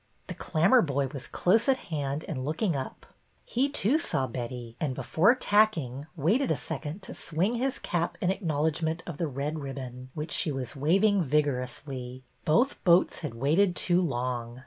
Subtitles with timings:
[0.25, 3.05] The Clammerboy was close at hand and look ing up;
[3.45, 8.31] he, too, saw Betty, and before tacking waited a second to swing his cap in
[8.31, 12.23] acknowledg ment of the red ribbon, which she was waving vigorously.
[12.45, 14.59] Both boats had waited too long.